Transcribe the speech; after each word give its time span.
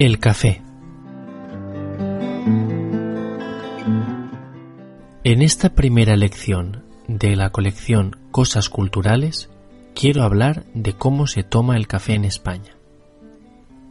El 0.00 0.18
café. 0.18 0.62
En 5.24 5.42
esta 5.42 5.74
primera 5.74 6.16
lección 6.16 6.86
de 7.06 7.36
la 7.36 7.50
colección 7.50 8.16
Cosas 8.30 8.70
Culturales, 8.70 9.50
quiero 9.94 10.22
hablar 10.22 10.64
de 10.72 10.94
cómo 10.94 11.26
se 11.26 11.42
toma 11.42 11.76
el 11.76 11.86
café 11.86 12.14
en 12.14 12.24
España. 12.24 12.78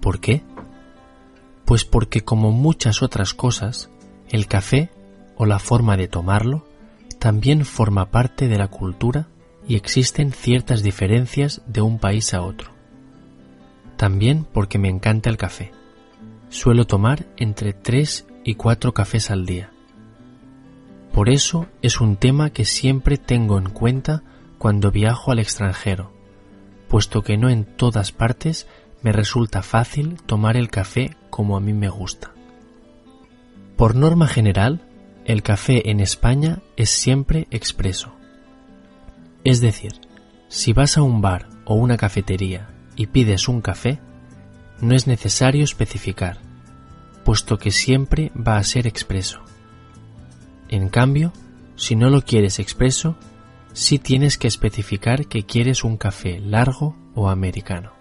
¿Por 0.02 0.20
qué? 0.20 0.42
Pues 1.66 1.86
porque 1.86 2.22
como 2.22 2.52
muchas 2.52 3.04
otras 3.04 3.36
cosas, 3.36 3.92
el 4.30 4.48
café 4.48 4.90
o 5.38 5.46
la 5.46 5.60
forma 5.60 5.96
de 5.96 6.08
tomarlo 6.08 6.66
también 7.20 7.66
forma 7.66 8.10
parte 8.10 8.48
de 8.48 8.58
la 8.58 8.70
cultura 8.70 9.28
y 9.68 9.76
existen 9.76 10.32
ciertas 10.32 10.82
diferencias 10.82 11.62
de 11.68 11.82
un 11.82 12.00
país 12.00 12.34
a 12.34 12.42
otro. 12.42 12.72
También 13.96 14.48
porque 14.52 14.80
me 14.80 14.90
encanta 14.90 15.30
el 15.30 15.38
café. 15.38 15.72
Suelo 16.50 16.86
tomar 16.86 17.28
entre 17.38 17.74
3 17.74 18.26
y 18.44 18.56
4 18.56 18.94
cafés 18.94 19.30
al 19.30 19.46
día. 19.46 19.70
Por 21.14 21.30
eso 21.30 21.68
es 21.82 22.02
un 22.02 22.16
tema 22.16 22.50
que 22.50 22.66
siempre 22.66 23.18
tengo 23.18 23.58
en 23.58 23.70
cuenta 23.70 24.24
cuando 24.58 24.92
viajo 24.92 25.32
al 25.32 25.40
extranjero, 25.40 26.12
puesto 26.88 27.22
que 27.22 27.38
no 27.38 27.50
en 27.50 27.66
todas 27.66 28.12
partes 28.12 28.68
me 29.04 29.12
resulta 29.12 29.62
fácil 29.62 30.18
tomar 30.26 30.58
el 30.58 30.70
café 30.70 31.16
como 31.30 31.56
a 31.56 31.60
mí 31.60 31.74
me 31.74 31.90
gusta. 31.90 32.32
Por 33.78 33.96
norma 33.96 34.28
general, 34.28 34.82
el 35.26 35.44
café 35.44 35.92
en 35.92 36.00
España 36.00 36.60
es 36.76 36.90
siempre 36.90 37.48
expreso. 37.52 38.14
Es 39.44 39.62
decir, 39.62 39.94
si 40.48 40.74
vas 40.74 40.98
a 40.98 41.04
un 41.04 41.22
bar 41.22 41.48
o 41.66 41.76
una 41.76 41.96
cafetería 41.96 42.70
y 42.96 43.08
pides 43.08 43.48
un 43.48 43.62
café, 43.62 44.00
no 44.82 44.96
es 44.96 45.08
necesario 45.08 45.64
especificar, 45.64 46.40
puesto 47.30 47.60
que 47.60 47.70
siempre 47.70 48.32
va 48.36 48.58
a 48.58 48.64
ser 48.64 48.88
expreso. 48.88 49.42
En 50.68 50.90
cambio, 50.90 51.32
si 51.76 51.96
no 51.96 52.10
lo 52.10 52.24
quieres 52.24 52.58
expreso, 52.58 53.18
sí 53.72 54.00
tienes 54.00 54.40
que 54.40 54.48
especificar 54.48 55.28
que 55.28 55.44
quieres 55.44 55.84
un 55.84 55.96
café 55.96 56.40
largo 56.40 56.96
o 57.14 57.30
americano. 57.30 57.92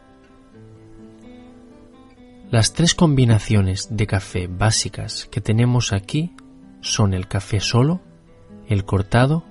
Las 2.50 2.72
tres 2.72 2.94
combinaciones 2.94 3.88
de 3.90 4.06
café 4.06 4.46
básicas 4.46 5.28
que 5.30 5.42
tenemos 5.42 5.92
aquí 5.92 6.34
son 6.80 7.12
el 7.12 7.28
café 7.28 7.60
solo, 7.60 8.00
el 8.66 8.86
cortado 8.86 9.44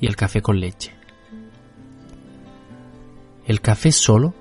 y 0.00 0.06
el 0.06 0.14
café 0.14 0.40
con 0.40 0.60
leche. 0.60 0.92
El 3.44 3.60
café 3.60 3.90
solo 3.90 4.34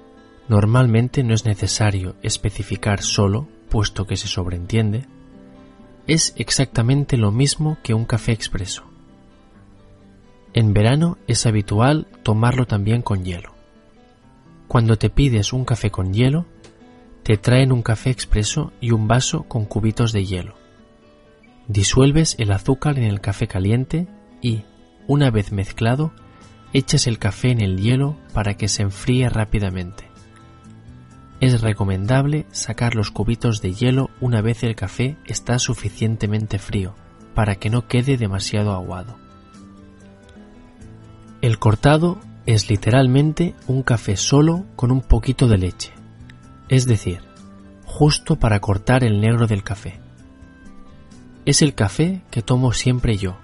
normalmente 0.47 1.23
no 1.23 1.33
es 1.33 1.43
necesario 1.43 2.17
especificar 2.21 3.01
solo, 3.01 3.47
puesto 3.75 4.07
que 4.07 4.15
se 4.15 4.29
sobreentiende, 4.29 5.05
es 6.07 6.33
exactamente 6.37 7.17
lo 7.17 7.33
mismo 7.33 7.77
que 7.83 7.93
un 7.93 8.05
café 8.05 8.31
expreso. 8.31 8.85
En 10.53 10.73
verano 10.73 11.17
es 11.27 11.45
habitual 11.45 12.07
tomarlo 12.23 12.67
también 12.67 13.01
con 13.01 13.25
hielo. 13.25 13.53
Cuando 14.69 14.95
te 14.95 15.09
pides 15.09 15.51
un 15.51 15.65
café 15.65 15.91
con 15.91 16.13
hielo, 16.13 16.45
te 17.23 17.35
traen 17.35 17.73
un 17.73 17.81
café 17.81 18.11
expreso 18.11 18.71
y 18.79 18.91
un 18.91 19.09
vaso 19.09 19.43
con 19.43 19.65
cubitos 19.65 20.13
de 20.13 20.23
hielo. 20.23 20.55
Disuelves 21.67 22.37
el 22.39 22.53
azúcar 22.53 22.97
en 22.97 23.03
el 23.03 23.19
café 23.19 23.45
caliente 23.45 24.07
y, 24.41 24.63
una 25.05 25.31
vez 25.31 25.51
mezclado, 25.51 26.13
echas 26.71 27.07
el 27.07 27.19
café 27.19 27.51
en 27.51 27.59
el 27.59 27.81
hielo 27.81 28.15
para 28.33 28.53
que 28.53 28.69
se 28.69 28.83
enfríe 28.83 29.27
rápidamente. 29.27 30.14
Es 31.39 31.61
recomendable 31.61 32.45
sacar 32.51 32.95
los 32.95 33.11
cubitos 33.11 33.61
de 33.61 33.73
hielo 33.73 34.09
una 34.21 34.41
vez 34.41 34.63
el 34.63 34.75
café 34.75 35.17
está 35.25 35.59
suficientemente 35.59 36.59
frío, 36.59 36.95
para 37.33 37.55
que 37.55 37.69
no 37.69 37.87
quede 37.87 38.17
demasiado 38.17 38.73
aguado. 38.73 39.17
El 41.41 41.59
cortado 41.59 42.19
es 42.45 42.69
literalmente 42.69 43.53
un 43.67 43.83
café 43.83 44.15
solo 44.15 44.65
con 44.75 44.91
un 44.91 45.01
poquito 45.01 45.47
de 45.47 45.57
leche 45.57 45.95
es 46.69 46.85
decir, 46.85 47.19
justo 47.85 48.37
para 48.37 48.59
cortar 48.59 49.03
el 49.03 49.21
negro 49.21 49.47
del 49.47 49.63
café. 49.63 49.99
Es 51.45 51.61
el 51.61 51.75
café 51.75 52.21
que 52.31 52.41
tomo 52.41 52.73
siempre 52.73 53.17
yo 53.17 53.37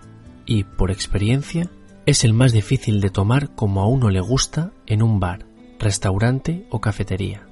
y, 0.45 0.63
por 0.63 0.91
experiencia, 0.91 1.69
es 2.05 2.23
el 2.23 2.33
más 2.33 2.51
difícil 2.51 2.99
de 2.99 3.11
tomar 3.11 3.53
como 3.53 3.81
a 3.81 3.87
uno 3.87 4.09
le 4.09 4.21
gusta 4.21 4.71
en 4.87 5.03
un 5.03 5.19
bar, 5.19 5.45
restaurante 5.79 6.65
o 6.71 6.81
cafetería. 6.81 7.47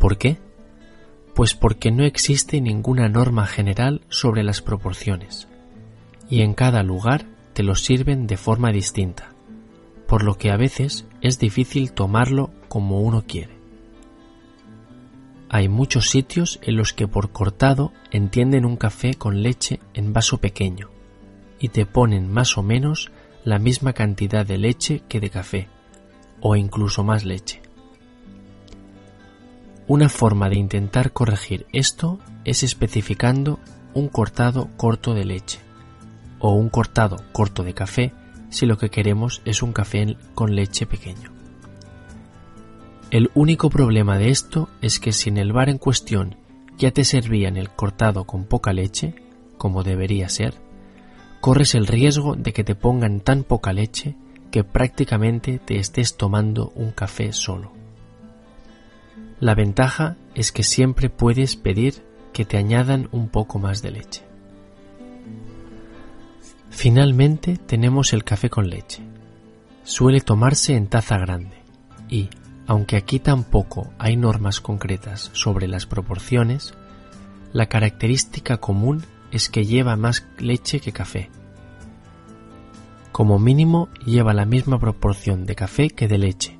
¿Por 0.00 0.16
qué? 0.16 0.38
Pues 1.34 1.54
porque 1.54 1.92
no 1.92 2.04
existe 2.04 2.62
ninguna 2.62 3.10
norma 3.10 3.46
general 3.46 4.00
sobre 4.08 4.42
las 4.42 4.62
proporciones, 4.62 5.46
y 6.30 6.40
en 6.40 6.54
cada 6.54 6.82
lugar 6.82 7.26
te 7.52 7.62
lo 7.62 7.74
sirven 7.74 8.26
de 8.26 8.38
forma 8.38 8.72
distinta, 8.72 9.34
por 10.08 10.24
lo 10.24 10.36
que 10.38 10.50
a 10.50 10.56
veces 10.56 11.06
es 11.20 11.38
difícil 11.38 11.92
tomarlo 11.92 12.50
como 12.68 13.02
uno 13.02 13.24
quiere. 13.26 13.60
Hay 15.50 15.68
muchos 15.68 16.08
sitios 16.08 16.60
en 16.62 16.76
los 16.76 16.94
que 16.94 17.06
por 17.06 17.30
cortado 17.30 17.92
entienden 18.10 18.64
un 18.64 18.76
café 18.76 19.14
con 19.14 19.42
leche 19.42 19.80
en 19.92 20.14
vaso 20.14 20.38
pequeño 20.38 20.88
y 21.58 21.68
te 21.68 21.84
ponen 21.84 22.32
más 22.32 22.56
o 22.56 22.62
menos 22.62 23.12
la 23.44 23.58
misma 23.58 23.92
cantidad 23.92 24.46
de 24.46 24.56
leche 24.56 25.02
que 25.08 25.20
de 25.20 25.28
café, 25.28 25.68
o 26.40 26.56
incluso 26.56 27.04
más 27.04 27.26
leche. 27.26 27.60
Una 29.90 30.08
forma 30.08 30.48
de 30.48 30.54
intentar 30.54 31.10
corregir 31.10 31.66
esto 31.72 32.20
es 32.44 32.62
especificando 32.62 33.58
un 33.92 34.06
cortado 34.06 34.68
corto 34.76 35.14
de 35.14 35.24
leche 35.24 35.58
o 36.38 36.52
un 36.52 36.68
cortado 36.68 37.16
corto 37.32 37.64
de 37.64 37.74
café 37.74 38.12
si 38.50 38.66
lo 38.66 38.78
que 38.78 38.90
queremos 38.90 39.42
es 39.44 39.64
un 39.64 39.72
café 39.72 40.16
con 40.36 40.54
leche 40.54 40.86
pequeño. 40.86 41.32
El 43.10 43.32
único 43.34 43.68
problema 43.68 44.16
de 44.16 44.28
esto 44.28 44.68
es 44.80 45.00
que 45.00 45.10
si 45.10 45.28
en 45.28 45.38
el 45.38 45.52
bar 45.52 45.68
en 45.68 45.78
cuestión 45.78 46.36
ya 46.78 46.92
te 46.92 47.02
servían 47.02 47.56
el 47.56 47.70
cortado 47.70 48.22
con 48.22 48.44
poca 48.44 48.72
leche, 48.72 49.16
como 49.58 49.82
debería 49.82 50.28
ser, 50.28 50.54
corres 51.40 51.74
el 51.74 51.88
riesgo 51.88 52.36
de 52.36 52.52
que 52.52 52.62
te 52.62 52.76
pongan 52.76 53.18
tan 53.18 53.42
poca 53.42 53.72
leche 53.72 54.14
que 54.52 54.62
prácticamente 54.62 55.58
te 55.58 55.80
estés 55.80 56.16
tomando 56.16 56.70
un 56.76 56.92
café 56.92 57.32
solo. 57.32 57.79
La 59.40 59.54
ventaja 59.54 60.16
es 60.34 60.52
que 60.52 60.62
siempre 60.62 61.08
puedes 61.08 61.56
pedir 61.56 62.04
que 62.34 62.44
te 62.44 62.58
añadan 62.58 63.08
un 63.10 63.30
poco 63.30 63.58
más 63.58 63.80
de 63.80 63.90
leche. 63.90 64.22
Finalmente 66.68 67.56
tenemos 67.56 68.12
el 68.12 68.22
café 68.22 68.50
con 68.50 68.68
leche. 68.68 69.02
Suele 69.82 70.20
tomarse 70.20 70.76
en 70.76 70.88
taza 70.88 71.16
grande 71.16 71.56
y, 72.10 72.28
aunque 72.66 72.96
aquí 72.96 73.18
tampoco 73.18 73.90
hay 73.98 74.16
normas 74.18 74.60
concretas 74.60 75.30
sobre 75.32 75.68
las 75.68 75.86
proporciones, 75.86 76.74
la 77.54 77.66
característica 77.66 78.58
común 78.58 79.04
es 79.32 79.48
que 79.48 79.64
lleva 79.64 79.96
más 79.96 80.26
leche 80.38 80.80
que 80.80 80.92
café. 80.92 81.30
Como 83.10 83.38
mínimo 83.38 83.88
lleva 84.04 84.34
la 84.34 84.44
misma 84.44 84.78
proporción 84.78 85.46
de 85.46 85.54
café 85.54 85.88
que 85.88 86.08
de 86.08 86.18
leche, 86.18 86.58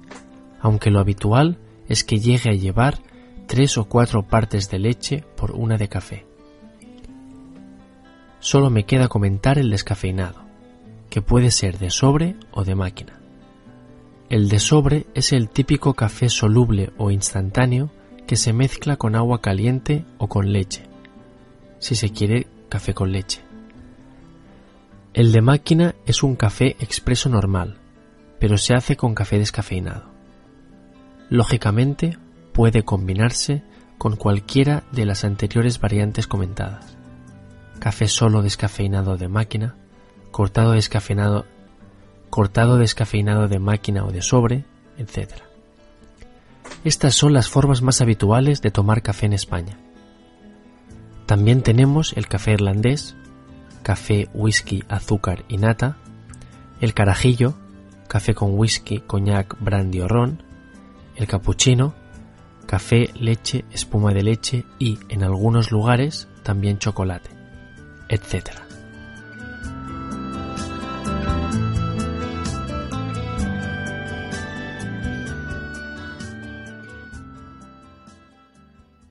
aunque 0.63 0.91
lo 0.91 0.99
habitual 0.99 1.59
es 1.91 2.05
que 2.05 2.21
llegue 2.21 2.51
a 2.51 2.55
llevar 2.55 3.01
tres 3.47 3.77
o 3.77 3.84
cuatro 3.84 4.23
partes 4.23 4.71
de 4.71 4.78
leche 4.78 5.25
por 5.37 5.51
una 5.51 5.77
de 5.77 5.89
café. 5.89 6.25
Solo 8.39 8.71
me 8.71 8.84
queda 8.84 9.09
comentar 9.09 9.59
el 9.59 9.71
descafeinado, 9.71 10.41
que 11.11 11.21
puede 11.21 11.51
ser 11.51 11.78
de 11.78 11.91
sobre 11.91 12.37
o 12.53 12.65
de 12.65 12.77
máquina. 12.77 13.19
El 14.28 14.49
de 14.49 14.61
sobre 14.61 15.06
es 15.15 15.33
el 15.33 15.49
típico 15.49 15.95
café 15.95 16.28
soluble 16.28 16.92
o 16.97 17.10
instantáneo 17.10 17.91
que 18.28 18.37
se 18.37 18.53
mezcla 18.53 18.97
con 18.97 19.16
agua 19.16 19.41
caliente 19.41 20.04
o 20.19 20.28
con 20.28 20.53
leche, 20.53 20.84
si 21.81 21.97
se 21.97 22.10
quiere 22.10 22.47
café 22.69 22.95
con 22.95 23.10
leche. 23.10 23.41
El 25.13 25.33
de 25.33 25.41
máquina 25.42 25.97
es 26.07 26.22
un 26.22 26.37
café 26.37 26.77
expreso 26.78 27.28
normal, 27.28 27.78
pero 28.39 28.57
se 28.59 28.75
hace 28.75 28.97
con 28.97 29.13
café 29.13 29.41
descafeinado. 29.41 30.20
Lógicamente, 31.30 32.18
puede 32.53 32.82
combinarse 32.82 33.62
con 33.98 34.16
cualquiera 34.16 34.82
de 34.92 35.06
las 35.06 35.24
anteriores 35.24 35.80
variantes 35.80 36.27
comentadas. 36.27 36.97
Café 37.78 38.09
solo 38.09 38.42
descafeinado 38.42 39.16
de 39.16 39.28
máquina, 39.28 39.77
cortado 40.30 40.72
descafeinado 40.72 41.47
cortado 42.30 42.78
descafeinado 42.78 43.48
de 43.48 43.59
máquina 43.59 44.04
o 44.04 44.12
de 44.12 44.22
sobre, 44.22 44.65
etc. 44.98 45.32
Estas 46.84 47.15
son 47.15 47.32
las 47.32 47.48
formas 47.48 47.82
más 47.82 48.00
habituales 48.00 48.62
de 48.62 48.71
tomar 48.71 49.03
café 49.03 49.27
en 49.27 49.32
España. 49.32 49.77
También 51.27 51.62
tenemos 51.62 52.12
el 52.16 52.28
café 52.28 52.53
irlandés, 52.53 53.16
café, 53.82 54.28
whisky, 54.32 54.84
azúcar 54.88 55.44
y 55.48 55.59
nata, 55.59 55.97
el 56.80 56.94
carajillo, 56.94 57.54
café 58.09 58.34
con 58.34 58.59
whisky, 58.59 59.00
coñac, 59.00 59.56
brandy 59.60 60.00
o 60.00 60.09
ron, 60.09 60.42
el 61.16 61.27
cappuccino, 61.27 61.95
café, 62.66 63.10
leche, 63.15 63.65
espuma 63.71 64.12
de 64.12 64.22
leche 64.22 64.65
y, 64.78 64.98
en 65.09 65.22
algunos 65.22 65.71
lugares, 65.71 66.28
también 66.42 66.78
chocolate, 66.78 67.30
etc. 68.09 68.70